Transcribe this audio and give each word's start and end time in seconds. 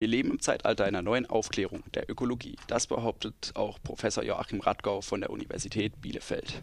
Wir 0.00 0.06
leben 0.06 0.30
im 0.30 0.38
Zeitalter 0.40 0.84
einer 0.84 1.02
neuen 1.02 1.26
Aufklärung 1.26 1.82
der 1.92 2.08
Ökologie. 2.08 2.54
Das 2.68 2.86
behauptet 2.86 3.50
auch 3.54 3.82
Professor 3.82 4.22
Joachim 4.22 4.60
Radgau 4.60 5.00
von 5.00 5.20
der 5.20 5.30
Universität 5.30 6.00
Bielefeld. 6.00 6.62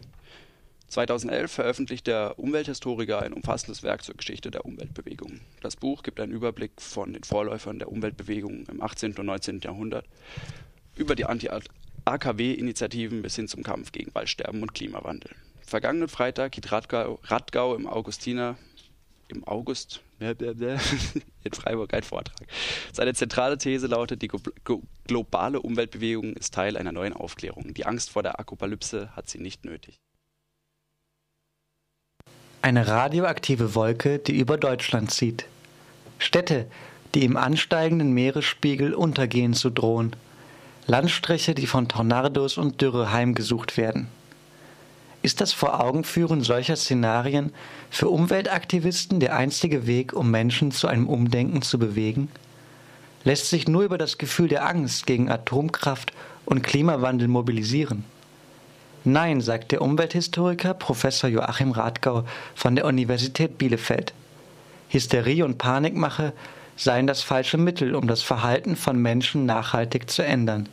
2011 0.87 1.51
veröffentlicht 1.51 2.07
der 2.07 2.39
Umwelthistoriker 2.39 3.21
ein 3.21 3.33
umfassendes 3.33 3.83
Werk 3.83 4.05
zur 4.05 4.15
Geschichte 4.15 4.51
der 4.51 4.63
Umweltbewegung. 4.63 5.41
Das 5.59 5.75
Buch 5.75 6.01
gibt 6.01 6.21
einen 6.21 6.31
Überblick 6.31 6.81
von 6.81 7.11
den 7.11 7.25
Vorläufern 7.25 7.77
der 7.77 7.91
Umweltbewegung 7.91 8.67
im 8.67 8.81
18. 8.81 9.17
und 9.17 9.25
19. 9.25 9.59
Jahrhundert 9.59 10.05
über 10.95 11.15
die 11.15 11.25
Anti-AKW-Initiativen 11.25 13.21
bis 13.21 13.35
hin 13.35 13.49
zum 13.49 13.63
Kampf 13.63 13.91
gegen 13.91 14.15
Waldsterben 14.15 14.61
und 14.61 14.73
Klimawandel. 14.73 15.35
Vergangenen 15.59 16.07
Freitag 16.07 16.55
hielt 16.55 16.71
Radgau, 16.71 17.19
Radgau 17.23 17.75
im 17.75 17.85
Augustiner 17.85 18.55
im 19.27 19.43
August 19.45 20.01
in 20.19 21.53
Freiburg 21.53 21.93
ein 21.93 22.03
Vortrag. 22.03 22.47
Seine 22.93 23.13
zentrale 23.13 23.57
These 23.57 23.87
lautet, 23.87 24.21
die 24.21 24.31
globale 25.03 25.59
Umweltbewegung 25.59 26.33
ist 26.33 26.53
Teil 26.53 26.77
einer 26.77 26.91
neuen 26.91 27.13
Aufklärung. 27.13 27.73
Die 27.73 27.85
Angst 27.85 28.11
vor 28.11 28.23
der 28.23 28.39
Apokalypse 28.39 29.09
hat 29.15 29.29
sie 29.29 29.39
nicht 29.39 29.65
nötig. 29.65 29.99
Eine 32.61 32.87
radioaktive 32.87 33.75
Wolke, 33.75 34.19
die 34.19 34.39
über 34.39 34.57
Deutschland 34.57 35.11
zieht. 35.11 35.45
Städte, 36.17 36.65
die 37.13 37.23
im 37.23 37.37
ansteigenden 37.37 38.11
Meeresspiegel 38.13 38.93
untergehen 38.93 39.53
zu 39.53 39.69
drohen. 39.69 40.15
Landstriche, 40.87 41.53
die 41.53 41.67
von 41.67 41.87
Tornados 41.87 42.57
und 42.57 42.81
Dürre 42.81 43.11
heimgesucht 43.11 43.77
werden. 43.77 44.07
Ist 45.25 45.41
das 45.41 45.53
Voraugenführen 45.53 46.41
solcher 46.43 46.75
Szenarien 46.75 47.51
für 47.89 48.09
Umweltaktivisten 48.09 49.19
der 49.19 49.35
einzige 49.35 49.87
Weg, 49.87 50.13
um 50.13 50.29
Menschen 50.29 50.69
zu 50.71 50.87
einem 50.87 51.09
Umdenken 51.09 51.63
zu 51.63 51.79
bewegen? 51.79 52.29
Lässt 53.23 53.49
sich 53.49 53.67
nur 53.67 53.81
über 53.81 53.97
das 53.97 54.19
Gefühl 54.19 54.49
der 54.49 54.67
Angst 54.69 55.07
gegen 55.07 55.31
Atomkraft 55.31 56.13
und 56.45 56.61
Klimawandel 56.61 57.27
mobilisieren? 57.27 58.03
Nein, 59.03 59.41
sagt 59.41 59.71
der 59.71 59.81
Umwelthistoriker 59.81 60.75
Professor 60.75 61.27
Joachim 61.27 61.71
Radgau 61.71 62.23
von 62.53 62.75
der 62.75 62.85
Universität 62.85 63.57
Bielefeld. 63.57 64.13
Hysterie 64.89 65.41
und 65.41 65.57
Panikmache 65.57 66.33
seien 66.77 67.07
das 67.07 67.23
falsche 67.23 67.57
Mittel, 67.57 67.95
um 67.95 68.07
das 68.07 68.21
Verhalten 68.21 68.75
von 68.75 69.01
Menschen 69.01 69.47
nachhaltig 69.47 70.07
zu 70.07 70.23
ändern. 70.23 70.69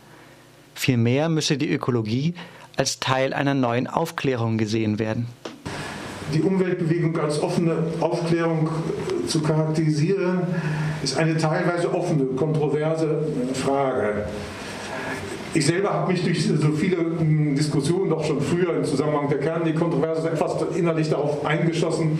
Vielmehr 0.74 1.30
müsse 1.30 1.56
die 1.56 1.70
Ökologie 1.70 2.34
als 2.76 3.00
Teil 3.00 3.32
einer 3.32 3.54
neuen 3.54 3.86
Aufklärung 3.86 4.58
gesehen 4.58 4.98
werden. 4.98 5.26
Die 6.34 6.42
Umweltbewegung 6.42 7.18
als 7.18 7.42
offene 7.42 7.76
Aufklärung 8.00 8.68
zu 9.26 9.42
charakterisieren, 9.42 10.40
ist 11.02 11.18
eine 11.18 11.36
teilweise 11.36 11.94
offene, 11.94 12.24
kontroverse 12.36 13.22
Frage. 13.54 14.24
Ich 15.54 15.66
selber 15.66 15.92
habe 15.92 16.12
mich 16.12 16.22
durch 16.22 16.46
so 16.46 16.72
viele 16.72 16.96
hm, 16.96 17.54
Diskussionen 17.54 18.08
doch 18.08 18.24
schon 18.24 18.40
früher 18.40 18.74
im 18.74 18.84
Zusammenhang 18.84 19.28
der 19.28 19.38
Kernkontroverse 19.38 20.30
etwas 20.30 20.56
innerlich 20.74 21.10
darauf 21.10 21.44
eingeschossen, 21.44 22.18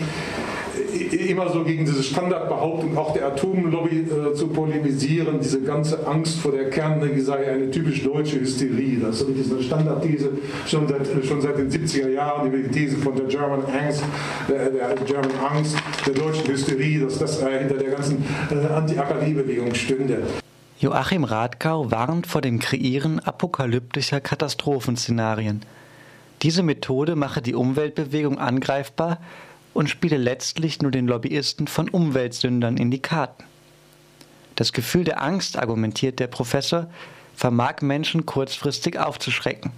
immer 1.15 1.49
so 1.49 1.63
gegen 1.63 1.85
diese 1.85 2.03
Standardbehauptung 2.03 2.97
auch 2.97 3.13
der 3.13 3.27
Atomlobby 3.27 4.01
äh, 4.01 4.33
zu 4.33 4.47
polemisieren, 4.47 5.39
diese 5.41 5.61
ganze 5.61 6.05
Angst 6.07 6.39
vor 6.39 6.51
der 6.51 6.69
Kernenergie 6.69 7.21
sei 7.21 7.51
eine 7.51 7.71
typisch 7.71 8.03
deutsche 8.03 8.39
Hysterie. 8.39 8.99
Das 9.01 9.21
ist 9.21 9.51
eine 9.51 9.63
Standardthese 9.63 10.31
schon 10.67 10.87
seit, 10.87 11.25
schon 11.25 11.41
seit 11.41 11.57
den 11.57 11.69
70er 11.69 12.09
Jahren, 12.09 12.51
die 12.51 12.69
These 12.69 12.97
von 12.97 13.15
der 13.15 13.25
German 13.25 13.63
Angst, 13.65 14.03
der, 14.47 14.69
der 14.69 14.95
German 15.05 15.31
Angst, 15.51 15.75
der 16.05 16.13
deutschen 16.13 16.47
Hysterie, 16.47 16.99
dass 16.99 17.19
das 17.19 17.41
äh, 17.41 17.59
hinter 17.59 17.75
der 17.75 17.91
ganzen 17.91 18.23
äh, 18.51 18.73
Anti-AKW-Bewegung 18.73 19.73
stünde. 19.75 20.23
Joachim 20.79 21.23
Radkau 21.23 21.91
warnt 21.91 22.27
vor 22.27 22.41
dem 22.41 22.59
Kreieren 22.59 23.19
apokalyptischer 23.19 24.19
Katastrophenszenarien. 24.19 25.61
Diese 26.41 26.61
Methode 26.61 27.15
mache 27.15 27.41
die 27.41 27.55
Umweltbewegung 27.55 28.37
angreifbar 28.37 29.19
und 29.73 29.89
spiele 29.89 30.17
letztlich 30.17 30.81
nur 30.81 30.91
den 30.91 31.07
Lobbyisten 31.07 31.67
von 31.67 31.89
Umweltsündern 31.89 32.77
in 32.77 32.91
die 32.91 33.01
Karten. 33.01 33.43
Das 34.55 34.71
Gefühl 34.71 35.03
der 35.03 35.21
Angst, 35.21 35.57
argumentiert 35.57 36.19
der 36.19 36.27
Professor, 36.27 36.87
vermag 37.35 37.81
Menschen 37.81 38.25
kurzfristig 38.25 38.99
aufzuschrecken. 38.99 39.71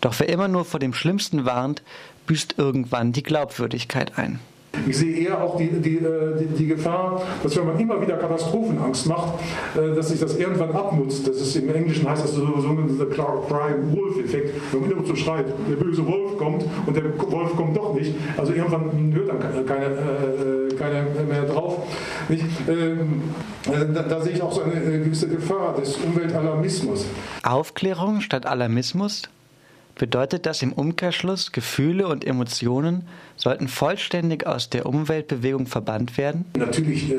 Doch 0.00 0.18
wer 0.18 0.28
immer 0.28 0.48
nur 0.48 0.64
vor 0.64 0.80
dem 0.80 0.92
Schlimmsten 0.92 1.44
warnt, 1.44 1.82
büßt 2.26 2.54
irgendwann 2.58 3.12
die 3.12 3.22
Glaubwürdigkeit 3.22 4.18
ein. 4.18 4.40
Ich 4.86 4.98
sehe 4.98 5.16
eher 5.16 5.42
auch 5.42 5.56
die, 5.56 5.68
die, 5.68 5.96
äh, 5.96 6.38
die, 6.38 6.46
die, 6.46 6.66
Gefahr, 6.66 7.22
dass 7.42 7.56
wenn 7.56 7.66
man 7.66 7.78
immer 7.78 8.00
wieder 8.00 8.16
Katastrophenangst 8.16 9.06
macht, 9.06 9.34
äh, 9.76 9.94
dass 9.94 10.08
sich 10.08 10.20
das 10.20 10.36
irgendwann 10.36 10.72
abnutzt. 10.72 11.26
Das 11.26 11.36
ist 11.36 11.56
im 11.56 11.74
Englischen 11.74 12.08
heißt 12.08 12.24
das 12.24 12.34
so, 12.34 12.44
der 12.44 13.06
Clark 13.06 13.48
Prime 13.48 13.96
Wolf-Effekt. 13.96 14.54
Wenn 14.72 14.80
man 14.80 14.90
immer 14.90 15.06
so 15.06 15.16
schreit, 15.16 15.46
der 15.70 15.76
böse 15.76 16.06
Wolf 16.06 16.38
kommt 16.38 16.64
und 16.86 16.96
der 16.96 17.04
Wolf 17.04 17.56
kommt 17.56 17.76
doch 17.76 17.94
nicht. 17.94 18.14
Also 18.36 18.52
irgendwann 18.52 19.12
hört 19.12 19.28
dann 19.28 19.40
keiner 19.66 19.84
keine, 20.78 21.04
keine 21.04 21.24
mehr 21.28 21.44
drauf. 21.44 21.86
Ähm, 22.68 23.22
da, 23.94 24.02
da 24.02 24.20
sehe 24.20 24.34
ich 24.34 24.42
auch 24.42 24.52
so 24.52 24.62
eine 24.62 24.74
gewisse 25.00 25.28
Gefahr 25.28 25.74
des 25.74 25.96
Umweltalarmismus. 25.96 27.06
Aufklärung 27.42 28.20
statt 28.20 28.46
Alarmismus? 28.46 29.22
Bedeutet 29.94 30.46
das 30.46 30.62
im 30.62 30.72
Umkehrschluss, 30.72 31.52
Gefühle 31.52 32.08
und 32.08 32.24
Emotionen 32.24 33.06
sollten 33.36 33.68
vollständig 33.68 34.46
aus 34.46 34.70
der 34.70 34.86
Umweltbewegung 34.86 35.66
verbannt 35.66 36.16
werden? 36.18 36.44
Natürlich 36.56 37.10
äh, 37.10 37.18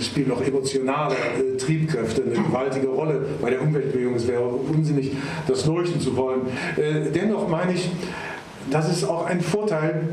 spielen 0.00 0.32
auch 0.32 0.40
emotionale 0.40 1.14
äh, 1.14 1.56
Triebkräfte 1.56 2.22
eine 2.22 2.34
gewaltige 2.34 2.88
Rolle 2.88 3.24
bei 3.40 3.50
der 3.50 3.62
Umweltbewegung. 3.62 4.14
Es 4.14 4.26
wäre 4.28 4.44
unsinnig, 4.44 5.12
das 5.46 5.66
leuchten 5.66 6.00
zu 6.00 6.16
wollen. 6.16 6.42
Äh, 6.76 7.10
dennoch 7.12 7.48
meine 7.48 7.74
ich, 7.74 7.90
das 8.70 8.90
ist 8.90 9.04
auch 9.04 9.26
ein 9.26 9.40
Vorteil, 9.40 10.08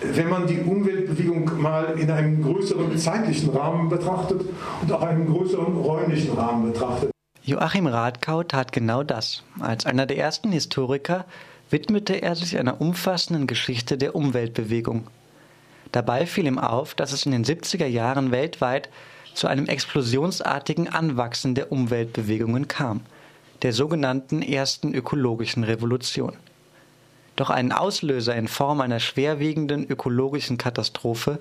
wenn 0.00 0.28
man 0.28 0.46
die 0.46 0.60
Umweltbewegung 0.60 1.60
mal 1.60 1.98
in 1.98 2.10
einem 2.10 2.42
größeren 2.42 2.96
zeitlichen 2.96 3.50
Rahmen 3.50 3.88
betrachtet 3.88 4.42
und 4.82 4.92
auch 4.92 5.02
einem 5.02 5.26
größeren 5.26 5.76
räumlichen 5.76 6.34
Rahmen 6.34 6.72
betrachtet. 6.72 7.10
Joachim 7.48 7.86
Radkau 7.86 8.42
tat 8.42 8.72
genau 8.72 9.02
das. 9.02 9.42
Als 9.58 9.86
einer 9.86 10.04
der 10.04 10.18
ersten 10.18 10.52
Historiker 10.52 11.24
widmete 11.70 12.20
er 12.20 12.36
sich 12.36 12.58
einer 12.58 12.78
umfassenden 12.78 13.46
Geschichte 13.46 13.96
der 13.96 14.14
Umweltbewegung. 14.14 15.06
Dabei 15.90 16.26
fiel 16.26 16.46
ihm 16.46 16.58
auf, 16.58 16.94
dass 16.94 17.12
es 17.12 17.24
in 17.24 17.32
den 17.32 17.46
70er 17.46 17.86
Jahren 17.86 18.32
weltweit 18.32 18.90
zu 19.32 19.46
einem 19.46 19.64
explosionsartigen 19.64 20.88
Anwachsen 20.88 21.54
der 21.54 21.72
Umweltbewegungen 21.72 22.68
kam, 22.68 23.00
der 23.62 23.72
sogenannten 23.72 24.42
ersten 24.42 24.92
ökologischen 24.92 25.64
Revolution. 25.64 26.36
Doch 27.36 27.48
einen 27.48 27.72
Auslöser 27.72 28.36
in 28.36 28.48
Form 28.48 28.82
einer 28.82 29.00
schwerwiegenden 29.00 29.88
ökologischen 29.88 30.58
Katastrophe 30.58 31.38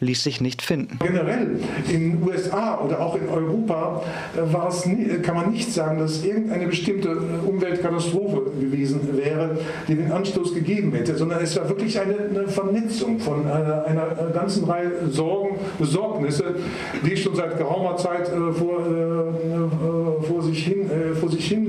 ließ 0.00 0.22
sich 0.22 0.40
nicht 0.40 0.62
finden. 0.62 0.98
Generell 1.00 1.58
in 1.88 2.12
den 2.12 2.22
USA 2.22 2.78
oder 2.78 3.00
auch 3.00 3.16
in 3.16 3.28
Europa 3.28 4.02
äh, 4.36 4.52
war 4.52 4.68
es 4.68 4.86
nie, 4.86 5.06
kann 5.22 5.34
man 5.34 5.50
nicht 5.50 5.72
sagen, 5.72 5.98
dass 5.98 6.24
irgendeine 6.24 6.66
bestimmte 6.66 7.08
äh, 7.08 7.48
Umweltkatastrophe 7.48 8.50
gewesen 8.60 9.00
wäre, 9.16 9.58
die 9.88 9.96
den 9.96 10.12
Anstoß 10.12 10.54
gegeben 10.54 10.92
hätte, 10.92 11.16
sondern 11.16 11.42
es 11.42 11.56
war 11.56 11.68
wirklich 11.68 11.98
eine, 11.98 12.16
eine 12.16 12.48
Vernetzung 12.48 13.18
von 13.18 13.46
einer, 13.46 13.84
äh, 13.86 13.90
einer, 13.90 14.06
ganzen 14.32 14.64
Reihe 14.64 14.92
Sorgen, 15.10 15.56
Besorgnisse, 15.78 16.56
die 17.04 17.16
schon 17.16 17.34
seit 17.34 17.58
geraumer 17.58 17.96
Zeit 17.96 18.28
vor, 18.28 18.82
vor 20.22 20.42
sich 20.42 20.64
hin, 20.64 20.90
vor 21.18 21.30
sich 21.30 21.48
hingrummelten. 21.48 21.67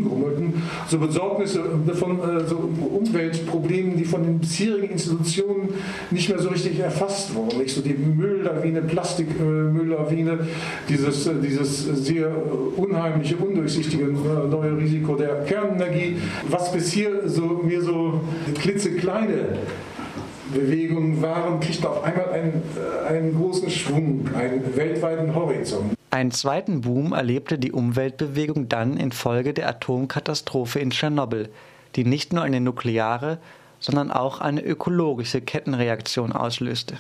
So 0.90 0.98
Besorgnisse 0.98 1.62
von 1.94 2.20
so 2.48 2.68
Umweltproblemen, 2.82 3.96
die 3.96 4.06
von 4.06 4.24
den 4.24 4.40
bisherigen 4.40 4.94
Institutionen 4.94 5.70
nicht 6.10 6.30
mehr 6.30 6.40
so 6.40 6.50
richtig 6.50 6.80
erfasst 6.80 7.36
wurden. 7.36 7.60
Nicht 7.60 7.76
so 7.76 7.82
die 7.82 7.94
Mülllawine, 7.94 8.82
Plastikmülllawine, 8.82 10.40
dieses, 10.88 11.28
äh, 11.28 11.34
dieses 11.42 11.84
sehr 12.06 12.32
unheimliche, 12.76 13.36
undurchsichtige 13.36 14.06
äh, 14.06 14.48
neue 14.50 14.78
Risiko 14.78 15.16
der 15.16 15.44
Kernenergie, 15.44 16.18
was 16.50 16.72
bis 16.72 16.92
hier 16.92 17.30
so, 17.30 17.62
mir 17.64 17.82
so 17.84 18.22
klitzekleine 18.60 19.60
Bewegungen 20.54 21.22
waren, 21.22 21.60
kriegt 21.60 21.86
auf 21.86 22.04
einmal 22.04 22.32
einen, 22.32 22.64
äh, 22.76 23.08
einen 23.08 23.36
großen 23.36 23.70
Schwung, 23.70 24.26
einen 24.36 24.76
weltweiten 24.76 25.36
Horizont. 25.36 25.99
Einen 26.12 26.32
zweiten 26.32 26.82
Boom 26.82 27.14
erlebte 27.14 27.60
die 27.60 27.72
Umweltbewegung 27.72 28.68
dann 28.68 28.98
infolge 28.98 29.54
der 29.54 29.70
Atomkatastrophe 29.70 30.80
in 30.80 30.90
Tschernobyl, 30.90 31.50
die 31.96 32.04
nicht 32.04 32.34
nur 32.34 32.44
eine 32.44 32.60
nukleare, 32.60 33.38
sondern 33.80 34.12
auch 34.12 34.42
eine 34.42 34.62
ökologische 34.62 35.40
Kettenreaktion 35.40 36.32
auslöste. 36.32 36.96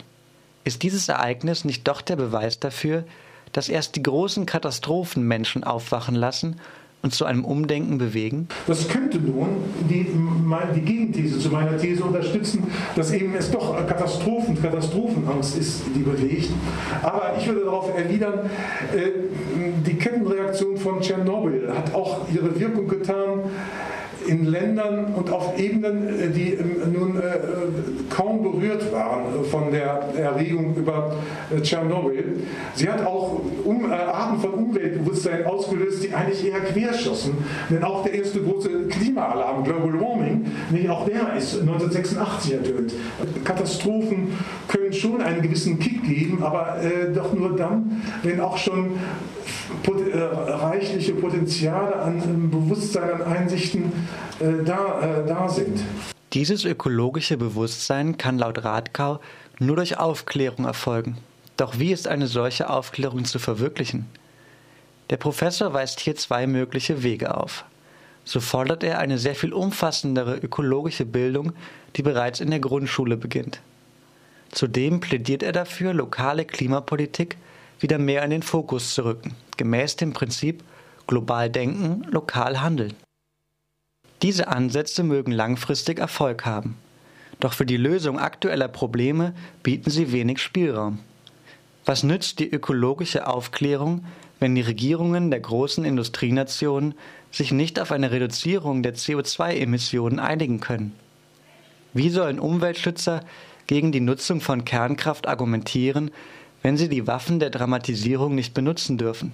Ist 0.63 0.83
dieses 0.83 1.09
Ereignis 1.09 1.65
nicht 1.65 1.87
doch 1.87 2.01
der 2.01 2.17
Beweis 2.17 2.59
dafür, 2.59 3.03
dass 3.51 3.69
erst 3.69 3.95
die 3.95 4.03
großen 4.03 4.45
Katastrophen 4.45 5.23
Menschen 5.23 5.63
aufwachen 5.63 6.15
lassen 6.15 6.59
und 7.01 7.13
zu 7.13 7.25
einem 7.25 7.45
Umdenken 7.45 7.97
bewegen? 7.97 8.47
Das 8.67 8.87
könnte 8.87 9.19
nun 9.19 9.47
die, 9.89 10.07
die 10.75 10.81
Gegenthese 10.81 11.39
zu 11.39 11.49
meiner 11.49 11.77
These 11.77 12.03
unterstützen, 12.03 12.63
dass 12.95 13.11
eben 13.11 13.33
es 13.35 13.51
doch 13.51 13.75
Katastrophen, 13.87 14.61
Katastrophenangst 14.61 15.57
ist, 15.57 15.83
die 15.95 15.99
bewegt. 15.99 16.49
Aber 17.01 17.33
ich 17.37 17.47
würde 17.47 17.65
darauf 17.65 17.95
erwidern, 17.95 18.49
äh, 18.95 19.11
die 19.85 19.95
Kettenreaktion 19.95 20.77
von 20.77 21.01
Tschernobyl 21.01 21.73
hat 21.73 21.93
auch 21.93 22.27
ihre 22.33 22.59
Wirkung 22.59 22.87
getan 22.87 23.43
in 24.29 24.45
Ländern 24.45 25.13
und 25.15 25.31
auf 25.31 25.57
Ebenen, 25.57 26.07
äh, 26.07 26.29
die 26.29 26.53
ähm, 26.53 26.93
nun 26.93 27.17
äh, 27.17 27.21
kaum 28.09 28.43
berührt 28.43 28.91
waren 28.93 29.43
von 29.49 29.71
der 29.71 30.03
Erregung 30.15 30.75
über 30.75 31.15
äh, 31.49 31.59
Tschernobyl. 31.61 32.41
Sie 32.75 32.87
hat 32.87 33.05
auch 33.05 33.41
Arten 33.91 34.39
von 34.39 34.53
Umweltbewusstsein 34.53 35.45
ausgelöst, 35.45 36.03
die 36.03 36.13
eigentlich 36.13 36.45
eher 36.45 36.59
querschossen. 36.59 37.33
Denn 37.69 37.83
auch 37.83 38.03
der 38.03 38.13
erste 38.13 38.41
große 38.41 38.69
Klimaalarm, 38.89 39.63
Global 39.63 39.99
Warming, 39.99 40.45
nicht 40.69 40.89
auch 40.89 41.05
der 41.05 41.35
ist 41.37 41.59
1986 41.59 42.53
ertönt. 42.53 42.93
Katastrophen 43.43 44.37
können 44.67 44.78
schon 44.95 45.21
einen 45.21 45.41
gewissen 45.41 45.79
Kick 45.79 46.03
geben, 46.03 46.43
aber 46.43 46.77
doch 47.13 47.33
nur 47.33 47.55
dann, 47.55 48.01
wenn 48.23 48.39
auch 48.39 48.57
schon 48.57 48.97
reichliche 49.89 51.13
Potenziale 51.13 51.95
an 51.95 52.21
ähm, 52.23 52.51
Bewusstsein, 52.51 53.09
an 53.09 53.23
Einsichten 53.23 53.91
äh, 54.39 54.63
da, 54.63 55.01
äh, 55.01 55.27
da 55.27 55.49
sind. 55.49 55.83
Dieses 56.33 56.65
ökologische 56.65 57.37
Bewusstsein 57.37 58.17
kann 58.17 58.37
laut 58.37 58.63
Radkau 58.63 59.19
nur 59.59 59.77
durch 59.77 59.97
Aufklärung 59.97 60.65
erfolgen. 60.65 61.17
Doch 61.57 61.79
wie 61.79 61.91
ist 61.91 62.07
eine 62.07 62.27
solche 62.27 62.69
Aufklärung 62.69 63.25
zu 63.25 63.39
verwirklichen? 63.39 64.05
Der 65.09 65.17
Professor 65.17 65.73
weist 65.73 65.99
hier 65.99 66.15
zwei 66.15 66.45
mögliche 66.45 67.03
Wege 67.03 67.35
auf. 67.35 67.65
So 68.23 68.39
fordert 68.39 68.83
er 68.83 68.99
eine 68.99 69.17
sehr 69.17 69.33
viel 69.33 69.53
umfassendere 69.53 70.37
ökologische 70.37 71.05
Bildung, 71.05 71.53
die 71.95 72.03
bereits 72.03 72.39
in 72.39 72.51
der 72.51 72.59
Grundschule 72.59 73.17
beginnt. 73.17 73.59
Zudem 74.51 74.99
plädiert 74.99 75.43
er 75.43 75.51
dafür, 75.51 75.93
lokale 75.93 76.45
Klimapolitik 76.45 77.37
wieder 77.79 77.97
mehr 77.97 78.23
in 78.23 78.31
den 78.31 78.43
Fokus 78.43 78.93
zu 78.93 79.05
rücken, 79.05 79.35
gemäß 79.57 79.95
dem 79.95 80.13
Prinzip 80.13 80.63
global 81.07 81.49
denken, 81.49 82.03
lokal 82.09 82.61
handeln. 82.61 82.93
Diese 84.21 84.47
Ansätze 84.47 85.03
mögen 85.03 85.31
langfristig 85.31 85.99
Erfolg 85.99 86.45
haben, 86.45 86.77
doch 87.39 87.53
für 87.53 87.65
die 87.65 87.77
Lösung 87.77 88.19
aktueller 88.19 88.67
Probleme 88.67 89.33
bieten 89.63 89.89
sie 89.89 90.11
wenig 90.11 90.39
Spielraum. 90.39 90.99
Was 91.85 92.03
nützt 92.03 92.39
die 92.39 92.49
ökologische 92.49 93.27
Aufklärung, 93.27 94.05
wenn 94.39 94.55
die 94.55 94.61
Regierungen 94.61 95.31
der 95.31 95.39
großen 95.39 95.85
Industrienationen 95.85 96.95
sich 97.31 97.51
nicht 97.51 97.79
auf 97.79 97.91
eine 97.91 98.11
Reduzierung 98.11 98.83
der 98.83 98.95
CO2-Emissionen 98.95 100.19
einigen 100.19 100.59
können? 100.59 100.93
Wie 101.93 102.09
sollen 102.09 102.39
Umweltschützer 102.39 103.21
gegen 103.69 103.91
die 103.91 103.99
Nutzung 103.99 104.41
von 104.41 104.65
Kernkraft 104.65 105.27
argumentieren, 105.27 106.09
wenn 106.63 106.75
sie 106.75 106.89
die 106.89 107.05
Waffen 107.05 107.39
der 107.39 107.51
Dramatisierung 107.51 108.33
nicht 108.33 108.55
benutzen 108.55 108.97
dürfen? 108.97 109.31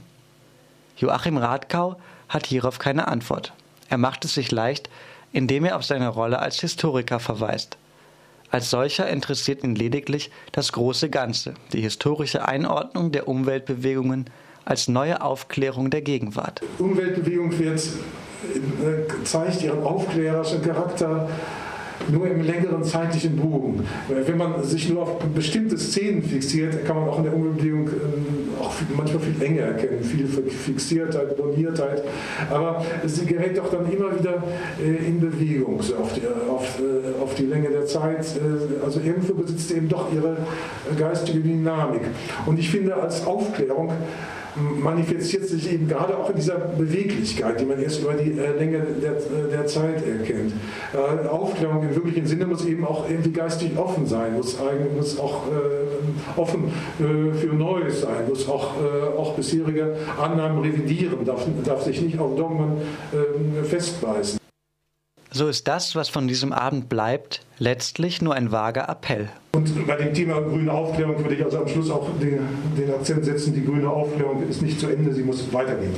Joachim 0.97 1.37
Radkau 1.37 1.95
hat 2.27 2.45
hierauf 2.45 2.77
keine 2.77 3.07
Antwort. 3.07 3.53
Er 3.87 3.97
macht 3.97 4.25
es 4.25 4.33
sich 4.33 4.51
leicht, 4.51 4.89
indem 5.31 5.63
er 5.63 5.77
auf 5.77 5.85
seine 5.85 6.09
Rolle 6.09 6.39
als 6.39 6.59
Historiker 6.59 7.21
verweist. 7.21 7.77
Als 8.51 8.69
solcher 8.69 9.07
interessiert 9.07 9.63
ihn 9.63 9.73
lediglich 9.73 10.31
das 10.51 10.73
große 10.73 11.09
Ganze, 11.09 11.53
die 11.71 11.79
historische 11.79 12.45
Einordnung 12.45 13.13
der 13.13 13.29
Umweltbewegungen 13.29 14.25
als 14.65 14.89
neue 14.89 15.21
Aufklärung 15.21 15.91
der 15.91 16.01
Gegenwart. 16.01 16.61
Umweltbewegung 16.79 17.57
wird, 17.57 17.79
äh, 17.79 19.23
zeigt 19.23 19.61
ihren 19.61 19.81
aufklärerischen 19.81 20.61
Charakter 20.61 21.29
nur 22.12 22.27
im 22.27 22.42
längeren 22.42 22.83
zeitlichen 22.83 23.36
Bogen. 23.36 23.86
Wenn 24.07 24.38
man 24.38 24.63
sich 24.63 24.89
nur 24.89 25.03
auf 25.03 25.19
bestimmte 25.33 25.77
Szenen 25.77 26.24
fixiert, 26.24 26.86
kann 26.86 26.97
man 26.97 27.09
auch 27.09 27.18
in 27.18 27.24
der 27.25 27.33
Umbewegung 27.33 27.88
ähm, 27.88 28.25
auch 28.62 28.74
manchmal 28.95 29.21
viel 29.21 29.42
enger 29.42 29.63
erkennen, 29.63 30.03
viel 30.03 30.27
Fixiertheit, 30.27 31.36
Boniertheit. 31.38 32.03
Aber 32.50 32.83
sie 33.06 33.25
gerät 33.25 33.57
doch 33.57 33.69
dann 33.69 33.92
immer 33.92 34.18
wieder 34.18 34.44
äh, 34.83 35.07
in 35.07 35.19
Bewegung 35.19 35.81
so 35.81 35.95
auf, 35.97 36.13
die, 36.13 36.21
auf, 36.50 36.80
äh, 36.80 37.21
auf 37.21 37.36
die 37.36 37.45
Länge 37.45 37.69
der 37.69 37.86
Zeit. 37.86 38.25
Äh, 38.36 38.83
also 38.83 39.00
irgendwo 39.00 39.33
besitzt 39.33 39.69
sie 39.69 39.75
eben 39.75 39.89
doch 39.89 40.12
ihre 40.13 40.38
geistige 40.97 41.39
Dynamik. 41.39 42.01
Und 42.45 42.59
ich 42.59 42.69
finde, 42.69 42.95
als 42.95 43.25
Aufklärung 43.25 43.92
manifestiert 44.56 45.48
sich 45.48 45.72
eben 45.72 45.88
gerade 45.88 46.18
auch 46.18 46.30
in 46.30 46.38
dieser 46.38 46.57
Beweglichkeit, 46.57 47.60
die 47.60 47.66
man 47.66 47.81
erst 47.81 48.02
über 48.02 48.13
die 48.13 48.31
äh, 48.31 48.57
Länge 48.57 48.80
der, 49.02 49.13
äh, 49.13 49.52
der 49.52 49.68
Zeit 49.68 50.06
erkennt. 50.06 50.54
Äh, 50.94 51.28
Aufklärung 51.28 51.84
im 51.84 51.96
wirklichen 51.96 52.25
Sinne 52.25 52.46
muss 52.46 52.66
eben 52.66 52.86
auch 52.86 53.10
irgendwie 53.10 53.31
geistig 53.31 53.78
offen 53.78 54.06
sein, 54.06 54.36
muss, 54.36 54.57
muss 54.96 55.19
auch 55.19 55.44
offen 56.36 56.72
für 56.98 57.54
Neues 57.54 58.02
sein, 58.02 58.28
muss 58.30 58.48
auch, 58.48 58.74
auch 59.18 59.34
bisherige 59.34 59.96
Annahmen 60.19 60.62
revidieren, 60.62 61.24
darf, 61.25 61.46
darf 61.63 61.84
sich 61.84 62.02
nicht 62.02 62.19
auf 62.19 62.36
Dogmen 62.36 62.78
ähm, 63.13 63.66
festbeißen. 63.66 64.40
So 65.31 65.48
ist 65.48 65.68
das, 65.68 65.96
was 65.96 66.10
von 66.10 66.28
diesem 66.28 66.54
Abend 66.54 66.88
bleibt, 66.90 67.42
letztlich 67.60 68.22
nur 68.22 68.36
ein 68.36 68.52
vager 68.52 68.88
Appell. 68.88 69.30
Und 69.56 69.88
bei 69.88 69.96
dem 69.96 70.13
Thema 70.13 70.42
grüne 70.42 70.69
Aufklärung 70.69 71.18
würde 71.19 71.36
ich 71.36 71.44
also 71.44 71.60
am 71.60 71.68
Schluss 71.69 71.90
auch 71.90 72.10
den, 72.19 72.40
den 72.78 72.94
Akzent 72.94 73.24
setzen, 73.24 73.54
die 73.54 73.63
grüne 73.63 73.90
Aufklärung 73.90 74.46
ist 74.50 74.62
nicht 74.62 74.78
zu 74.78 74.88
Ende, 74.88 75.13
sie 75.13 75.24
muss 75.24 75.54
weitergehen. 75.54 75.94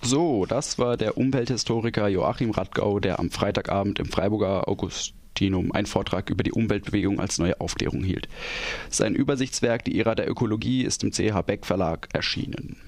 So, 0.00 0.46
das 0.46 0.78
war 0.78 0.96
der 0.96 1.18
Umwelthistoriker 1.18 2.08
Joachim 2.08 2.52
Radgau, 2.52 3.00
der 3.00 3.18
am 3.18 3.30
Freitagabend 3.30 3.98
im 3.98 4.06
Freiburger 4.06 4.66
Augustinum 4.66 5.70
einen 5.72 5.86
Vortrag 5.86 6.30
über 6.30 6.42
die 6.42 6.52
Umweltbewegung 6.52 7.20
als 7.20 7.38
neue 7.38 7.60
Aufklärung 7.60 8.02
hielt. 8.02 8.28
Sein 8.88 9.14
Übersichtswerk 9.14 9.84
Die 9.84 9.98
Ära 9.98 10.14
der 10.14 10.30
Ökologie 10.30 10.84
ist 10.84 11.04
im 11.04 11.10
CH 11.10 11.42
Beck 11.42 11.66
Verlag 11.66 12.08
erschienen. 12.14 12.78